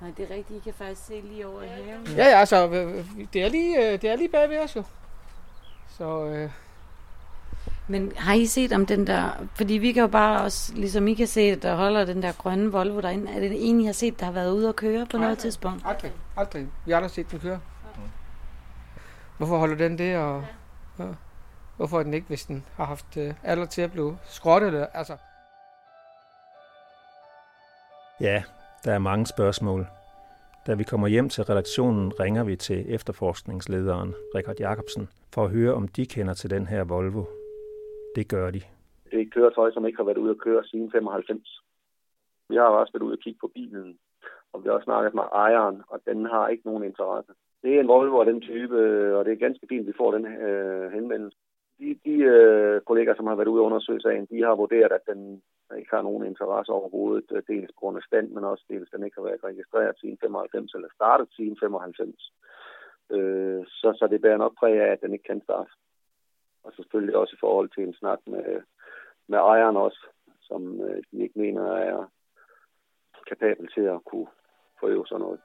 Nej, 0.00 0.10
det 0.16 0.30
er 0.30 0.34
rigtigt. 0.34 0.56
I 0.60 0.64
kan 0.64 0.74
faktisk 0.74 1.06
se 1.06 1.20
lige 1.20 1.46
over 1.46 1.62
i 1.62 1.66
haven. 1.66 2.06
Ja, 2.16 2.28
ja, 2.28 2.38
altså, 2.38 2.68
øh, 2.68 3.04
det 3.32 3.44
er 3.44 3.48
lige, 3.48 3.78
øh, 3.78 4.02
det 4.02 4.10
er 4.10 4.16
lige 4.16 4.28
bag 4.28 4.50
ved 4.50 4.58
os 4.58 4.76
jo. 4.76 4.82
Så, 5.88 6.24
øh, 6.24 6.50
Men 7.88 8.12
har 8.16 8.34
I 8.34 8.46
set 8.46 8.72
om 8.72 8.86
den 8.86 9.06
der... 9.06 9.30
Fordi 9.54 9.74
vi 9.74 9.92
kan 9.92 10.00
jo 10.00 10.06
bare 10.06 10.42
også, 10.42 10.72
ligesom 10.74 11.08
I 11.08 11.14
kan 11.14 11.26
se, 11.26 11.40
at 11.40 11.62
der 11.62 11.74
holder 11.76 12.04
den 12.04 12.22
der 12.22 12.32
grønne 12.32 12.72
Volvo 12.72 13.00
derinde. 13.00 13.32
Er 13.32 13.40
det 13.40 13.70
en, 13.70 13.80
I 13.80 13.86
har 13.86 13.92
set, 13.92 14.20
der 14.20 14.26
har 14.26 14.32
været 14.32 14.52
ude 14.52 14.68
at 14.68 14.76
køre 14.76 15.06
på 15.06 15.16
noget 15.18 15.38
tidspunkt? 15.38 15.82
aldrig, 15.86 16.12
aldrig. 16.36 16.66
Vi 16.84 16.90
har 16.90 16.96
aldrig 16.96 17.10
set 17.10 17.30
den 17.30 17.40
køre. 17.40 17.60
Hvorfor 19.36 19.58
holder 19.58 19.76
den 19.76 19.98
det, 19.98 20.16
og 20.16 20.44
ja. 20.98 21.04
hvorfor 21.76 21.98
er 21.98 22.02
den 22.02 22.14
ikke, 22.14 22.26
hvis 22.26 22.44
den 22.44 22.64
har 22.76 22.84
haft 22.84 23.16
øh, 23.16 23.34
alder 23.44 23.66
til 23.66 23.82
at 23.82 23.92
blive 23.92 24.18
skrottet? 24.28 24.86
Altså, 24.94 25.16
Ja, 28.20 28.42
der 28.84 28.92
er 28.92 28.98
mange 28.98 29.26
spørgsmål. 29.26 29.86
Da 30.66 30.74
vi 30.74 30.84
kommer 30.84 31.08
hjem 31.08 31.28
til 31.28 31.44
redaktionen, 31.44 32.20
ringer 32.20 32.44
vi 32.44 32.56
til 32.56 32.94
efterforskningslederen, 32.94 34.14
Richard 34.34 34.60
Jacobsen, 34.60 35.08
for 35.34 35.44
at 35.44 35.50
høre, 35.50 35.74
om 35.74 35.88
de 35.88 36.06
kender 36.06 36.34
til 36.34 36.50
den 36.50 36.66
her 36.66 36.84
Volvo. 36.84 37.24
Det 38.16 38.28
gør 38.28 38.50
de. 38.50 38.60
Det 39.10 39.16
er 39.18 39.22
et 39.22 39.34
køretøj, 39.34 39.70
som 39.72 39.86
ikke 39.86 39.96
har 39.96 40.04
været 40.04 40.18
ude 40.18 40.30
at 40.30 40.38
køre 40.38 40.64
siden 40.64 40.90
95. 40.92 41.62
Vi 42.48 42.56
har 42.56 42.64
også 42.64 42.92
været 42.92 43.02
ude 43.02 43.12
at 43.12 43.24
kigge 43.24 43.38
på 43.40 43.50
bilen, 43.54 43.98
og 44.52 44.62
vi 44.62 44.68
har 44.68 44.74
også 44.74 44.84
snakket 44.84 45.14
med 45.14 45.22
ejeren, 45.32 45.82
og 45.88 46.00
den 46.06 46.26
har 46.26 46.48
ikke 46.48 46.66
nogen 46.66 46.84
interesse. 46.84 47.32
Det 47.62 47.76
er 47.76 47.80
en 47.80 47.88
Volvo 47.88 48.20
af 48.20 48.26
den 48.26 48.40
type, 48.40 48.78
og 49.16 49.24
det 49.24 49.32
er 49.32 49.44
ganske 49.46 49.66
fint, 49.68 49.80
at 49.80 49.86
vi 49.86 50.00
får 50.00 50.10
den 50.12 50.26
øh, 50.26 50.92
henvendelse. 50.92 51.38
De, 51.78 51.98
de 52.04 52.16
øh, 52.34 52.80
kolleger, 52.80 53.14
som 53.16 53.26
har 53.26 53.34
været 53.34 53.48
ude 53.48 53.60
og 53.60 53.66
undersøge 53.66 54.00
sagen, 54.00 54.26
de 54.30 54.42
har 54.42 54.54
vurderet, 54.54 54.92
at 54.92 55.06
den 55.06 55.42
ikke 55.76 55.90
har 55.90 56.02
nogen 56.02 56.26
interesse 56.26 56.72
overhovedet, 56.72 57.28
øh, 57.30 57.42
dels 57.48 57.72
på 57.72 57.80
grund 57.80 57.96
af 57.96 58.02
stand, 58.02 58.28
men 58.30 58.44
også 58.44 58.64
dels, 58.68 58.90
den 58.90 59.04
ikke 59.04 59.16
har 59.16 59.28
været 59.28 59.44
registreret 59.44 59.98
siden 60.00 60.18
95, 60.20 60.74
eller 60.74 60.88
startet 60.94 61.28
siden 61.36 61.56
95. 61.60 62.32
Øh, 63.10 63.64
så, 63.66 63.88
så 63.98 64.08
det 64.10 64.20
bærer 64.20 64.36
nok 64.36 64.54
præg 64.58 64.80
af, 64.80 64.92
at 64.92 65.00
den 65.00 65.12
ikke 65.12 65.24
kan 65.24 65.42
starte. 65.44 65.70
Og 66.64 66.72
selvfølgelig 66.76 67.16
også 67.16 67.34
i 67.34 67.40
forhold 67.40 67.68
til 67.74 67.82
en 67.82 67.94
snak 67.94 68.18
med, 68.26 68.62
med 69.26 69.38
ejeren 69.38 69.76
også, 69.76 70.06
som 70.40 70.80
øh, 70.80 71.02
de 71.10 71.22
ikke 71.22 71.38
mener 71.38 71.72
er 71.72 72.10
kapabel 73.28 73.68
til 73.74 73.80
at 73.80 74.04
kunne 74.04 74.26
forøve 74.80 75.06
sådan 75.06 75.20
noget. 75.20 75.40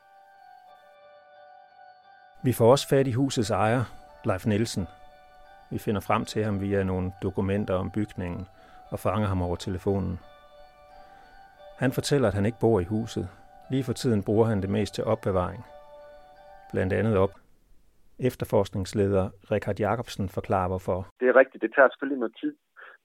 Vi 2.44 2.54
får 2.54 2.72
også 2.72 2.90
fat 2.90 3.08
i 3.08 3.12
husets 3.12 3.52
ejer, 3.52 3.84
Leif 4.26 4.46
Nielsen. 4.46 4.88
Vi 5.72 5.78
finder 5.78 6.02
frem 6.02 6.26
til 6.26 6.44
ham 6.44 6.62
via 6.62 6.84
nogle 6.84 7.12
dokumenter 7.24 7.74
om 7.74 7.92
bygningen 7.92 8.48
og 8.94 9.00
fanger 9.00 9.28
ham 9.28 9.42
over 9.42 9.56
telefonen. 9.56 10.20
Han 11.84 11.92
fortæller, 11.92 12.28
at 12.28 12.34
han 12.34 12.46
ikke 12.46 12.62
bor 12.62 12.80
i 12.80 12.84
huset. 12.84 13.26
Lige 13.72 13.84
for 13.84 13.94
tiden 13.94 14.24
bruger 14.24 14.46
han 14.46 14.62
det 14.62 14.70
mest 14.70 14.96
til 14.96 15.04
opbevaring. 15.04 15.64
Blandt 16.72 16.94
andet 16.94 17.18
op 17.18 17.34
Efterforskningsleder 18.20 19.26
Richard 19.52 19.80
Jacobsen 19.80 20.30
forklarer 20.30 20.68
hvorfor. 20.68 21.08
Det 21.20 21.28
er 21.28 21.36
rigtigt, 21.36 21.62
det 21.62 21.72
tager 21.76 21.90
selvfølgelig 21.90 22.20
noget 22.20 22.36
tid, 22.42 22.56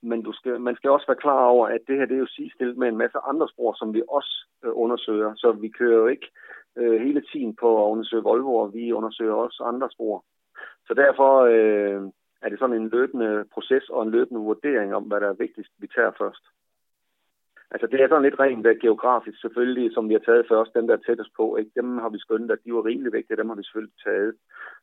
men 0.03 0.23
du 0.23 0.33
skal, 0.33 0.61
man 0.61 0.77
skal 0.77 0.91
også 0.91 1.07
være 1.07 1.23
klar 1.25 1.45
over, 1.45 1.67
at 1.69 1.81
det 1.87 1.97
her 1.99 2.07
det 2.07 2.15
er 2.15 2.25
jo 2.27 2.37
sidestilt 2.37 2.79
med 2.79 2.89
en 2.89 2.97
masse 2.97 3.19
andre 3.31 3.49
spor, 3.49 3.73
som 3.79 3.95
vi 3.95 4.03
også 4.09 4.33
øh, 4.65 4.71
undersøger. 4.75 5.33
Så 5.37 5.53
vi 5.53 5.69
kører 5.69 5.99
jo 6.03 6.07
ikke 6.07 6.29
øh, 6.77 7.01
hele 7.01 7.23
tiden 7.33 7.57
på 7.57 7.69
at 7.83 7.91
undersøge 7.91 8.23
Volvo, 8.23 8.55
og 8.55 8.75
vi 8.75 8.93
undersøger 8.93 9.35
også 9.35 9.63
andre 9.73 9.89
spor. 9.91 10.25
Så 10.87 10.95
derfor 10.95 11.31
øh, 11.55 12.03
er 12.43 12.49
det 12.49 12.59
sådan 12.59 12.77
en 12.77 12.89
løbende 12.89 13.45
proces 13.55 13.89
og 13.89 14.03
en 14.03 14.11
løbende 14.11 14.41
vurdering 14.41 14.95
om, 14.95 15.03
hvad 15.03 15.21
der 15.21 15.29
er 15.29 15.43
vigtigst, 15.45 15.73
vi 15.79 15.87
tager 15.87 16.13
først. 16.19 16.45
Altså 17.71 17.87
det 17.87 18.01
er 18.01 18.09
sådan 18.09 18.23
lidt 18.23 18.41
rent 18.41 18.65
der 18.65 18.83
geografisk 18.85 19.41
selvfølgelig, 19.41 19.95
som 19.95 20.09
vi 20.09 20.15
har 20.15 20.25
taget 20.25 20.47
først, 20.49 20.75
dem 20.75 20.87
der 20.87 20.95
er 20.97 21.07
tættest 21.07 21.31
på. 21.37 21.57
Ikke? 21.57 21.71
Dem 21.75 21.99
har 21.99 22.09
vi 22.09 22.19
skønnet, 22.19 22.51
at 22.51 22.65
de 22.65 22.75
var 22.75 22.85
rimelig 22.85 23.13
vigtige, 23.13 23.37
dem 23.37 23.49
har 23.49 23.57
vi 23.57 23.63
selvfølgelig 23.63 23.99
taget. 24.05 24.35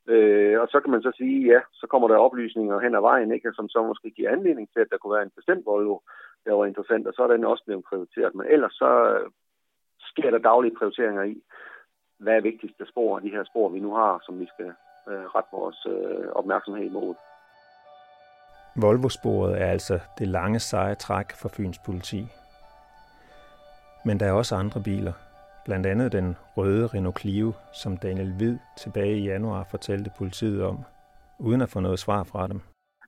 Øh, 0.07 0.61
og 0.61 0.67
så 0.67 0.79
kan 0.79 0.91
man 0.91 1.01
så 1.01 1.11
sige, 1.17 1.37
ja, 1.53 1.59
så 1.73 1.87
kommer 1.87 2.07
der 2.07 2.17
oplysninger 2.17 2.79
hen 2.79 2.95
ad 2.95 3.01
vejen, 3.01 3.31
ikke? 3.31 3.51
som 3.55 3.69
så 3.69 3.83
måske 3.83 4.09
giver 4.11 4.31
anledning 4.31 4.69
til, 4.73 4.79
at 4.79 4.87
der 4.91 4.97
kunne 4.97 5.15
være 5.15 5.23
en 5.23 5.37
bestemt 5.37 5.65
Volvo, 5.65 5.97
der 6.45 6.53
var 6.53 6.65
interessant, 6.65 7.07
og 7.07 7.13
så 7.13 7.23
er 7.23 7.27
den 7.27 7.45
også 7.45 7.63
blevet 7.65 7.83
prioriteret. 7.89 8.35
Men 8.35 8.47
ellers 8.49 8.73
så 8.73 8.91
øh, 9.13 9.29
sker 10.11 10.31
der 10.31 10.37
daglige 10.37 10.75
prioriteringer 10.77 11.23
i, 11.23 11.43
hvad 12.17 12.35
er 12.37 12.41
vigtigste 12.41 12.85
spor 12.85 13.15
af 13.17 13.21
de 13.21 13.29
her 13.35 13.43
spor, 13.43 13.69
vi 13.69 13.79
nu 13.79 13.93
har, 13.93 14.21
som 14.25 14.39
vi 14.39 14.47
skal 14.53 14.71
øh, 15.09 15.25
rette 15.35 15.49
vores 15.53 15.79
øh, 15.93 16.27
opmærksomhed 16.39 16.85
imod. 16.85 17.15
Volvo-sporet 18.81 19.61
er 19.61 19.65
altså 19.65 19.99
det 20.19 20.27
lange 20.27 20.59
seje 20.59 20.95
træk 20.95 21.31
for 21.41 21.49
Fyns 21.49 21.79
politi. 21.85 22.21
Men 24.05 24.19
der 24.19 24.25
er 24.25 24.31
også 24.31 24.55
andre 24.55 24.81
biler. 24.83 25.13
Blandt 25.65 25.85
andet 25.85 26.11
den 26.11 26.37
røde 26.57 26.87
Renault 26.87 27.19
Clio, 27.19 27.51
som 27.73 27.97
Daniel 27.97 28.33
Hvid 28.37 28.57
tilbage 28.77 29.17
i 29.17 29.25
januar 29.25 29.67
fortalte 29.71 30.09
politiet 30.17 30.63
om, 30.63 30.77
uden 31.39 31.61
at 31.61 31.69
få 31.69 31.79
noget 31.79 31.99
svar 31.99 32.23
fra 32.23 32.47
dem. 32.47 32.59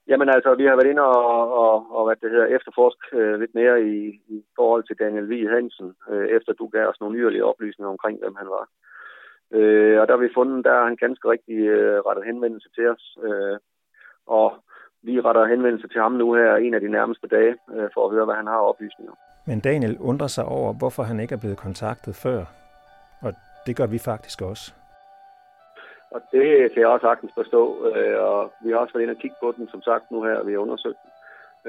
Jamen 0.07 0.29
altså, 0.29 0.55
vi 0.55 0.65
har 0.65 0.75
været 0.75 0.91
inde 0.91 1.01
og, 1.01 1.53
og, 1.63 1.75
og 1.97 2.05
hvad 2.05 2.15
det 2.15 2.31
hedder, 2.31 2.55
efterforsk 2.57 2.99
øh, 3.13 3.39
lidt 3.39 3.53
mere 3.55 3.75
i, 3.81 3.97
i 4.35 4.37
forhold 4.55 4.83
til 4.83 4.99
Daniel 4.99 5.25
Hvid 5.25 5.47
Hansen, 5.49 5.95
øh, 6.09 6.27
efter 6.37 6.53
du 6.53 6.67
gav 6.67 6.87
os 6.87 6.99
nogle 6.99 7.17
yderligere 7.19 7.49
oplysninger 7.51 7.89
omkring, 7.89 8.19
hvem 8.19 8.35
han 8.35 8.49
var. 8.57 8.65
Øh, 9.57 9.99
og 10.01 10.07
der 10.07 10.13
har 10.13 10.23
vi 10.23 10.37
fundet, 10.37 10.65
der 10.65 10.71
er 10.71 10.83
han 10.83 10.95
ganske 10.95 11.29
rigtig 11.29 11.57
øh, 11.57 11.99
rettet 12.07 12.25
henvendelse 12.25 12.69
til 12.75 12.85
os. 12.89 13.17
Øh, 13.23 13.57
og 14.25 14.47
vi 15.07 15.21
retter 15.25 15.45
henvendelse 15.53 15.87
til 15.87 16.01
ham 16.01 16.11
nu 16.11 16.33
her 16.33 16.55
en 16.55 16.73
af 16.73 16.81
de 16.81 16.91
nærmeste 16.97 17.27
dage, 17.27 17.53
øh, 17.73 17.89
for 17.93 18.01
at 18.05 18.11
høre, 18.13 18.25
hvad 18.25 18.35
han 18.35 18.47
har 18.47 18.59
oplysninger. 18.71 19.13
Men 19.49 19.59
Daniel 19.59 19.97
undrer 19.99 20.27
sig 20.27 20.45
over, 20.45 20.73
hvorfor 20.73 21.03
han 21.03 21.19
ikke 21.19 21.33
er 21.35 21.43
blevet 21.43 21.57
kontaktet 21.57 22.15
før. 22.15 22.39
Og 23.21 23.33
det 23.65 23.75
gør 23.75 23.87
vi 23.95 23.99
faktisk 24.11 24.41
også. 24.41 24.73
Og 26.11 26.21
det 26.31 26.71
kan 26.71 26.81
jeg 26.81 26.87
også 26.87 27.07
sagtens 27.07 27.31
forstå. 27.35 27.63
Øh, 27.87 28.17
og 28.29 28.51
vi 28.63 28.69
har 28.71 28.77
også 28.77 28.93
været 28.93 29.03
inde 29.03 29.17
og 29.17 29.21
kigge 29.21 29.35
på 29.43 29.53
den, 29.57 29.67
som 29.73 29.81
sagt, 29.81 30.11
nu 30.11 30.23
her, 30.23 30.43
vi 30.43 30.51
har 30.51 30.59
undersøgt 30.59 30.97
den. 31.03 31.11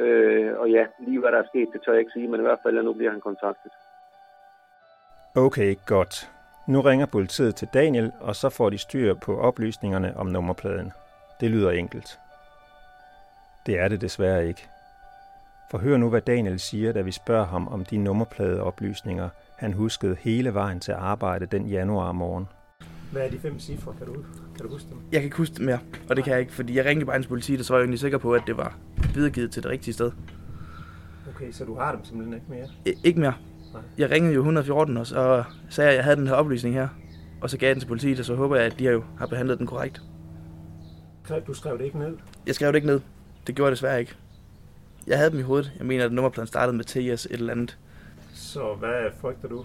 Øh, 0.03 0.59
og 0.61 0.71
ja, 0.71 0.85
lige 0.99 1.21
hvad 1.21 1.33
der 1.33 1.39
er 1.39 1.49
sket, 1.53 1.69
det 1.73 1.81
tør 1.83 1.93
jeg 1.93 2.01
ikke 2.01 2.13
sige, 2.13 2.29
men 2.29 2.41
i 2.41 2.43
hvert 2.43 2.63
fald 2.63 2.83
nu 2.83 2.93
bliver 2.93 3.11
han 3.11 3.21
kontaktet. 3.21 3.73
Okay, 5.37 5.77
godt. 5.87 6.31
Nu 6.69 6.81
ringer 6.81 7.07
politiet 7.07 7.55
til 7.57 7.69
Daniel, 7.75 8.13
og 8.21 8.35
så 8.35 8.49
får 8.51 8.71
de 8.71 8.79
styr 8.79 9.15
på 9.15 9.41
oplysningerne 9.41 10.17
om 10.17 10.27
nummerpladen. 10.27 10.93
Det 11.41 11.51
lyder 11.51 11.71
enkelt. 11.71 12.19
Det 13.69 13.79
er 13.79 13.89
det 13.89 14.01
desværre 14.01 14.49
ikke. 14.49 14.69
For 15.71 15.79
hør 15.79 15.97
nu, 15.97 16.09
hvad 16.09 16.21
Daniel 16.21 16.61
siger, 16.61 16.93
da 16.93 17.01
vi 17.01 17.13
spørger 17.13 17.47
ham 17.47 17.69
om 17.69 17.85
de 17.85 17.97
nummerpladeoplysninger, 17.97 19.29
han 19.57 19.73
huskede 19.73 20.17
hele 20.21 20.55
vejen 20.55 20.81
til 20.81 20.93
arbejde 20.93 21.47
den 21.47 21.67
januar 21.67 22.13
morgen. 22.13 22.49
Hvad 23.13 23.23
er 23.23 23.31
de 23.31 23.39
fem 23.39 23.59
cifre? 23.59 23.95
Kan 23.99 24.07
du, 24.07 24.13
kan 24.57 24.67
du 24.67 24.73
huske 24.73 24.89
dem? 24.91 24.99
Jeg 25.13 25.21
kan 25.21 25.25
ikke 25.25 25.37
huske 25.37 25.55
dem 25.55 25.65
mere, 25.65 25.79
og 26.11 26.17
det 26.17 26.25
kan 26.25 26.33
jeg 26.33 26.41
ikke, 26.41 26.53
fordi 26.53 26.77
jeg 26.77 26.85
ringede 26.85 27.07
bare 27.07 27.23
til 27.23 27.29
politiet, 27.29 27.59
og 27.59 27.65
så 27.65 27.73
var 27.73 27.79
jeg 27.79 27.85
egentlig 27.85 28.01
sikker 28.01 28.19
på, 28.19 28.35
at 28.35 28.43
det 28.47 28.57
var 28.57 28.77
videregivet 29.15 29.51
til 29.51 29.63
det 29.63 29.71
rigtige 29.71 29.95
sted. 29.95 30.13
Okay, 31.35 31.53
så 31.53 31.65
du 31.65 31.75
har 31.75 31.93
dem 31.93 32.05
simpelthen 32.05 32.35
ikke 32.35 32.47
mere? 32.49 32.67
I, 32.87 32.95
ikke 33.05 33.21
mere. 33.21 33.35
Nej. 33.73 33.83
Jeg 33.99 34.11
ringede 34.11 34.35
jo 34.35 34.41
114, 34.41 34.97
og 34.97 35.07
så 35.07 35.45
sagde 35.69 35.87
jeg, 35.87 35.93
at 35.93 35.97
jeg 35.97 36.05
havde 36.05 36.17
den 36.17 36.27
her 36.27 36.35
oplysning 36.35 36.75
her, 36.75 36.89
og 37.41 37.51
så 37.51 37.59
gav 37.59 37.67
jeg 37.67 37.75
den 37.77 37.81
til 37.81 37.89
politiet, 37.89 38.19
og 38.19 38.25
så 38.25 38.35
håber 38.35 38.57
jeg, 38.57 38.65
at 38.65 38.79
de 38.79 38.85
har 38.85 38.93
jo 38.93 39.03
har 39.19 39.27
behandlet 39.27 39.59
den 39.59 39.67
korrekt. 39.67 40.03
Du 41.47 41.55
skrev 41.55 41.79
det 41.79 41.85
ikke 41.85 41.99
ned? 41.99 42.17
Jeg 42.47 42.55
skrev 42.55 42.69
det 42.69 42.75
ikke 42.75 42.87
ned. 42.87 43.01
Det 43.49 43.57
gjorde 43.57 43.69
jeg 43.69 43.77
desværre 43.77 44.01
ikke. 44.01 44.15
Jeg 45.07 45.19
havde 45.19 45.31
dem 45.31 45.39
i 45.39 45.43
hovedet. 45.43 45.73
Jeg 45.79 45.87
mener, 45.87 46.05
at 46.05 46.13
nummerpladen 46.13 46.47
startede 46.47 46.77
med 46.77 46.85
TS 46.85 47.27
et 47.27 47.33
eller 47.33 47.53
andet. 47.53 47.79
Så 48.35 48.75
hvad 48.75 49.11
frygter 49.21 49.49
du? 49.49 49.65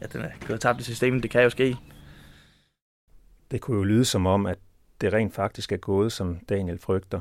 Ja, 0.00 0.06
den 0.06 0.20
er 0.20 0.46
gået 0.48 0.60
tabt 0.60 0.80
i 0.80 0.84
systemet. 0.84 1.22
Det 1.22 1.30
kan 1.30 1.42
jo 1.42 1.50
ske. 1.50 1.76
Det 3.50 3.60
kunne 3.60 3.76
jo 3.76 3.84
lyde 3.84 4.04
som 4.04 4.26
om, 4.26 4.46
at 4.46 4.58
det 5.00 5.12
rent 5.12 5.34
faktisk 5.34 5.72
er 5.72 5.76
gået, 5.76 6.12
som 6.12 6.36
Daniel 6.48 6.78
frygter. 6.78 7.20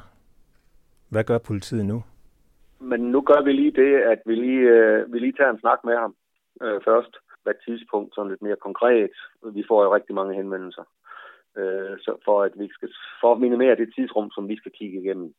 Hvad 1.10 1.24
gør 1.24 1.38
politiet 1.38 1.86
nu? 1.86 2.04
Men 2.80 3.00
nu 3.00 3.22
gør 3.22 3.42
vi 3.44 3.52
lige 3.52 3.72
det, 3.72 3.96
at 3.96 4.20
vi 4.26 4.36
lige, 4.36 4.70
øh, 4.70 5.14
vi 5.14 5.20
lige 5.20 5.34
tager 5.38 5.52
en 5.52 5.60
snak 5.60 5.80
med 5.84 5.96
ham 5.96 6.16
øh, 6.62 6.82
først. 6.86 7.14
Hvad 7.44 7.54
tidspunkt, 7.66 8.16
sådan 8.16 8.30
lidt 8.30 8.42
mere 8.42 8.56
konkret. 8.56 9.12
Vi 9.54 9.64
får 9.68 9.84
jo 9.84 9.96
rigtig 9.96 10.16
mange 10.16 10.36
henvendelser. 10.36 10.84
Øh, 11.58 12.00
så 12.00 12.18
for 12.26 12.44
at 12.44 12.52
vi 12.56 12.68
skal 12.72 12.90
for 13.22 13.32
at 13.32 13.40
minimere 13.40 13.76
det 13.76 13.94
tidsrum, 13.96 14.32
som 14.32 14.48
vi 14.48 14.58
skal 14.58 14.72
kigge 14.72 15.02
igennem. 15.02 15.34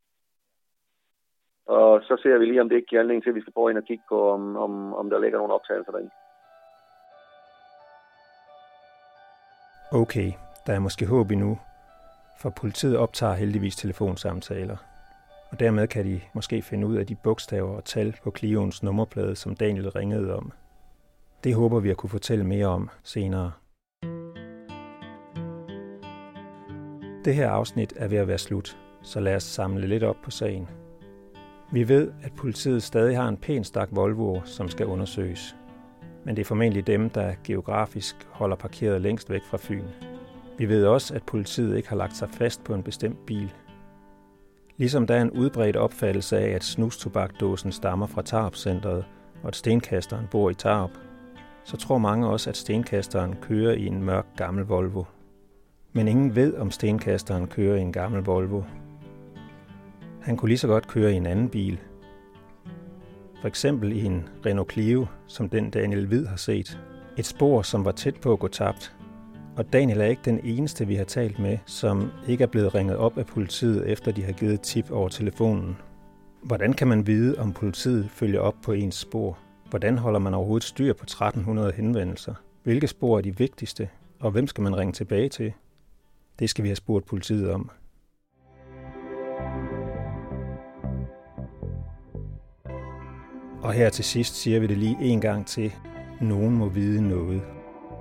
Og 1.66 2.00
så 2.02 2.16
ser 2.22 2.38
vi 2.38 2.44
lige, 2.46 2.60
om 2.60 2.68
det 2.68 2.76
ikke 2.76 2.88
giver 2.88 3.00
anledning 3.00 3.22
til, 3.22 3.30
at 3.30 3.34
vi 3.34 3.40
skal 3.40 3.52
prøve 3.52 3.70
ind 3.70 3.78
og 3.78 3.84
kigge 3.84 4.04
på, 4.08 4.30
om, 4.30 4.56
om, 4.56 4.94
om 4.94 5.10
der 5.10 5.18
ligger 5.18 5.38
nogle 5.38 5.54
optagelser 5.54 5.92
derinde. 5.92 6.10
Okay, 9.92 10.32
der 10.66 10.72
er 10.72 10.78
måske 10.78 11.06
håb 11.06 11.30
endnu, 11.30 11.58
for 12.40 12.50
politiet 12.50 12.96
optager 12.98 13.34
heldigvis 13.34 13.76
telefonsamtaler. 13.76 14.76
Og 15.50 15.60
dermed 15.60 15.88
kan 15.88 16.04
de 16.04 16.20
måske 16.34 16.62
finde 16.62 16.86
ud 16.86 16.96
af 16.96 17.06
de 17.06 17.16
bogstaver 17.24 17.76
og 17.76 17.84
tal 17.84 18.16
på 18.24 18.32
Clioens 18.36 18.82
nummerplade, 18.82 19.36
som 19.36 19.56
Daniel 19.56 19.90
ringede 19.90 20.36
om. 20.36 20.52
Det 21.44 21.54
håber 21.54 21.80
vi 21.80 21.90
at 21.90 21.96
kunne 21.96 22.10
fortælle 22.10 22.44
mere 22.44 22.66
om 22.66 22.90
senere. 23.02 23.52
Det 27.26 27.34
her 27.34 27.50
afsnit 27.50 27.92
er 27.96 28.08
ved 28.08 28.18
at 28.18 28.28
være 28.28 28.38
slut, 28.38 28.78
så 29.02 29.20
lad 29.20 29.36
os 29.36 29.42
samle 29.42 29.86
lidt 29.86 30.02
op 30.02 30.16
på 30.22 30.30
sagen. 30.30 30.68
Vi 31.72 31.88
ved, 31.88 32.12
at 32.22 32.32
politiet 32.32 32.82
stadig 32.82 33.16
har 33.16 33.28
en 33.28 33.36
pæn 33.36 33.64
stak 33.64 33.88
Volvo, 33.92 34.40
som 34.44 34.68
skal 34.68 34.86
undersøges. 34.86 35.56
Men 36.24 36.36
det 36.36 36.42
er 36.42 36.46
formentlig 36.46 36.86
dem, 36.86 37.10
der 37.10 37.34
geografisk 37.44 38.16
holder 38.30 38.56
parkeret 38.56 39.00
længst 39.00 39.30
væk 39.30 39.42
fra 39.50 39.58
Fyn. 39.60 39.84
Vi 40.58 40.68
ved 40.68 40.84
også, 40.84 41.14
at 41.14 41.22
politiet 41.22 41.76
ikke 41.76 41.88
har 41.88 41.96
lagt 41.96 42.16
sig 42.16 42.30
fast 42.30 42.64
på 42.64 42.74
en 42.74 42.82
bestemt 42.82 43.26
bil. 43.26 43.54
Ligesom 44.76 45.06
der 45.06 45.14
er 45.14 45.22
en 45.22 45.30
udbredt 45.30 45.76
opfattelse 45.76 46.38
af, 46.38 46.48
at 46.48 46.64
snustobakdåsen 46.64 47.72
stammer 47.72 48.06
fra 48.06 48.22
Tarp-centret, 48.22 49.04
og 49.42 49.48
at 49.48 49.56
stenkasteren 49.56 50.26
bor 50.30 50.50
i 50.50 50.54
Tarp, 50.54 50.90
så 51.64 51.76
tror 51.76 51.98
mange 51.98 52.28
også, 52.28 52.50
at 52.50 52.56
stenkasteren 52.56 53.36
kører 53.42 53.74
i 53.74 53.86
en 53.86 54.02
mørk 54.02 54.26
gammel 54.36 54.64
Volvo. 54.64 55.04
Men 55.96 56.08
ingen 56.08 56.34
ved, 56.34 56.54
om 56.56 56.70
stenkasteren 56.70 57.46
kører 57.46 57.76
i 57.76 57.80
en 57.80 57.92
gammel 57.92 58.22
Volvo, 58.22 58.62
han 60.22 60.36
kunne 60.36 60.48
lige 60.48 60.58
så 60.58 60.66
godt 60.66 60.88
køre 60.88 61.12
i 61.12 61.16
en 61.16 61.26
anden 61.26 61.48
bil. 61.48 61.78
For 63.40 63.48
eksempel 63.48 63.92
i 63.92 64.04
en 64.04 64.28
Renault 64.46 64.72
Clio, 64.72 65.06
som 65.26 65.48
den 65.48 65.70
Daniel 65.70 66.06
Hvid 66.06 66.26
har 66.26 66.36
set. 66.36 66.80
Et 67.16 67.26
spor, 67.26 67.62
som 67.62 67.84
var 67.84 67.92
tæt 67.92 68.14
på 68.14 68.32
at 68.32 68.38
gå 68.38 68.48
tabt. 68.48 68.96
Og 69.56 69.72
Daniel 69.72 70.00
er 70.00 70.04
ikke 70.04 70.22
den 70.24 70.40
eneste, 70.44 70.86
vi 70.86 70.94
har 70.94 71.04
talt 71.04 71.38
med, 71.38 71.58
som 71.66 72.10
ikke 72.28 72.44
er 72.44 72.48
blevet 72.48 72.74
ringet 72.74 72.96
op 72.96 73.18
af 73.18 73.26
politiet, 73.26 73.88
efter 73.88 74.12
de 74.12 74.22
har 74.22 74.32
givet 74.32 74.60
tip 74.60 74.90
over 74.90 75.08
telefonen. 75.08 75.76
Hvordan 76.42 76.72
kan 76.72 76.88
man 76.88 77.06
vide, 77.06 77.38
om 77.38 77.52
politiet 77.52 78.10
følger 78.10 78.40
op 78.40 78.54
på 78.62 78.72
ens 78.72 78.94
spor? 78.94 79.38
Hvordan 79.70 79.98
holder 79.98 80.20
man 80.20 80.34
overhovedet 80.34 80.68
styr 80.68 80.92
på 80.92 81.02
1300 81.02 81.72
henvendelser? 81.72 82.34
Hvilke 82.62 82.86
spor 82.86 83.18
er 83.18 83.22
de 83.22 83.38
vigtigste? 83.38 83.88
Og 84.20 84.30
hvem 84.30 84.46
skal 84.46 84.62
man 84.62 84.76
ringe 84.76 84.92
tilbage 84.92 85.28
til? 85.28 85.52
Det 86.38 86.50
skal 86.50 86.62
vi 86.62 86.68
have 86.68 86.76
spurgt 86.76 87.06
politiet 87.06 87.50
om. 87.50 87.70
Og 93.62 93.72
her 93.72 93.90
til 93.90 94.04
sidst 94.04 94.34
siger 94.34 94.60
vi 94.60 94.66
det 94.66 94.78
lige 94.78 94.96
en 95.00 95.20
gang 95.20 95.46
til. 95.46 95.72
Nogen 96.20 96.56
må 96.56 96.68
vide 96.68 97.08
noget. 97.08 97.42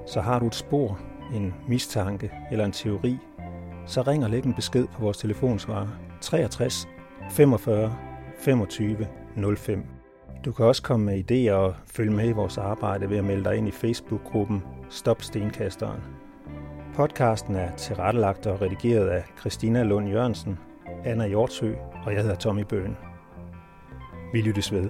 Så 0.07 0.21
har 0.21 0.39
du 0.39 0.47
et 0.47 0.55
spor, 0.55 0.99
en 1.33 1.53
mistanke 1.67 2.31
eller 2.51 2.65
en 2.65 2.71
teori, 2.71 3.17
så 3.85 4.01
ring 4.01 4.23
og 4.23 4.29
læg 4.29 4.45
en 4.45 4.53
besked 4.53 4.87
på 4.87 5.01
vores 5.01 5.17
telefonsvarer 5.17 5.87
63 6.21 6.87
45 7.31 7.97
25 8.39 9.07
05. 9.57 9.83
Du 10.45 10.51
kan 10.51 10.65
også 10.65 10.83
komme 10.83 11.05
med 11.05 11.31
idéer 11.31 11.53
og 11.53 11.75
følge 11.87 12.11
med 12.11 12.29
i 12.29 12.31
vores 12.31 12.57
arbejde 12.57 13.09
ved 13.09 13.17
at 13.17 13.23
melde 13.23 13.43
dig 13.43 13.55
ind 13.55 13.67
i 13.67 13.71
Facebook-gruppen 13.71 14.63
Stop 14.89 15.21
Stenkasteren. 15.21 16.14
Podcasten 16.95 17.55
er 17.55 17.75
tilrettelagt 17.75 18.47
og 18.47 18.61
redigeret 18.61 19.07
af 19.07 19.23
Christina 19.39 19.83
Lund 19.83 20.09
Jørgensen, 20.09 20.59
Anna 21.05 21.27
Hjortsø 21.27 21.73
og 22.05 22.13
jeg 22.13 22.21
hedder 22.21 22.35
Tommy 22.35 22.61
Bøen. 22.61 22.97
Vi 24.33 24.41
lyttes 24.41 24.71
ved. 24.71 24.89